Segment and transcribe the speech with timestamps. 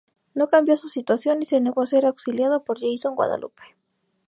[0.33, 3.61] No cambió su situación y se negó a ser auxiliado por Jason Guadalupe.